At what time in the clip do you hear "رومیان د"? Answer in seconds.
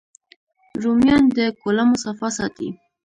0.81-1.39